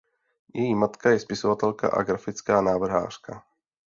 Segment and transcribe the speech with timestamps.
[0.53, 3.43] Její matka je spisovatelka a grafická návrhářka.